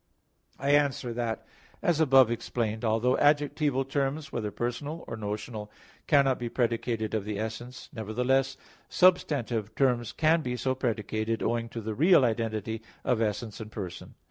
I 0.57 0.71
answer 0.71 1.13
that, 1.13 1.45
As 1.83 1.99
above 1.99 2.31
explained 2.31 2.83
(A. 2.83 2.87
5), 2.87 2.89
although 2.91 3.17
adjectival 3.19 3.85
terms, 3.85 4.31
whether 4.31 4.49
personal 4.49 5.03
or 5.07 5.15
notional, 5.15 5.71
cannot 6.07 6.39
be 6.39 6.49
predicated 6.49 7.13
of 7.13 7.23
the 7.23 7.37
essence, 7.37 7.87
nevertheless 7.93 8.57
substantive 8.89 9.75
terms 9.75 10.11
can 10.11 10.41
be 10.41 10.57
so 10.57 10.73
predicated, 10.73 11.43
owing 11.43 11.69
to 11.69 11.81
the 11.81 11.93
real 11.93 12.25
identity 12.25 12.81
of 13.03 13.21
essence 13.21 13.59
and 13.59 13.71
person. 13.71 14.15